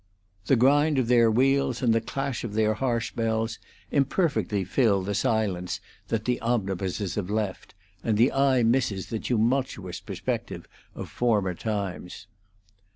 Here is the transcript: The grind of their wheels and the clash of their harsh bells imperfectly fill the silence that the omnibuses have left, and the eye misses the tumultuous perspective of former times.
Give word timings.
The 0.47 0.55
grind 0.55 0.97
of 0.97 1.07
their 1.09 1.29
wheels 1.29 1.83
and 1.83 1.93
the 1.93 2.01
clash 2.01 2.43
of 2.43 2.55
their 2.55 2.73
harsh 2.73 3.11
bells 3.11 3.59
imperfectly 3.91 4.63
fill 4.63 5.03
the 5.03 5.13
silence 5.13 5.79
that 6.07 6.25
the 6.25 6.41
omnibuses 6.41 7.13
have 7.13 7.29
left, 7.29 7.75
and 8.03 8.17
the 8.17 8.31
eye 8.31 8.63
misses 8.63 9.09
the 9.09 9.19
tumultuous 9.19 9.99
perspective 9.99 10.67
of 10.95 11.07
former 11.07 11.53
times. 11.53 12.25